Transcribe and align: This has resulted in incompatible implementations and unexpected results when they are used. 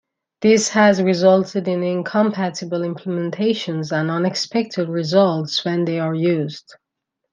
This 0.41 0.69
has 0.69 0.99
resulted 0.99 1.67
in 1.67 1.83
incompatible 1.83 2.79
implementations 2.79 3.91
and 3.91 4.09
unexpected 4.09 4.89
results 4.89 5.63
when 5.63 5.85
they 5.85 5.99
are 5.99 6.15
used. 6.15 6.73